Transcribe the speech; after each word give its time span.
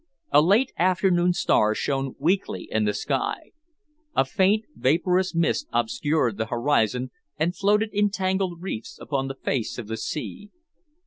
A 0.31 0.41
late 0.41 0.71
afternoon 0.79 1.31
star 1.33 1.75
shone 1.75 2.15
weakly 2.17 2.67
in 2.71 2.85
the 2.85 2.93
sky. 2.95 3.51
A 4.15 4.25
faint, 4.25 4.65
vaporous 4.75 5.35
mist 5.35 5.67
obscured 5.71 6.37
the 6.37 6.47
horizon 6.47 7.11
and 7.37 7.55
floated 7.55 7.91
in 7.93 8.09
tangled 8.09 8.63
wreaths 8.63 8.97
upon 8.99 9.27
the 9.27 9.35
face 9.35 9.77
of 9.77 9.85
the 9.85 9.97
sea. 9.97 10.49